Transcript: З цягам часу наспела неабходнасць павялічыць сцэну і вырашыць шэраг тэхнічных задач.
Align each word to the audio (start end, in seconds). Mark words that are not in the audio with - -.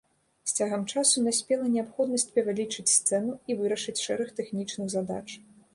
З 0.51 0.53
цягам 0.61 0.85
часу 0.93 1.23
наспела 1.25 1.65
неабходнасць 1.75 2.27
павялічыць 2.39 2.89
сцэну 2.97 3.31
і 3.49 3.61
вырашыць 3.61 3.99
шэраг 4.07 4.37
тэхнічных 4.43 4.95
задач. 4.99 5.27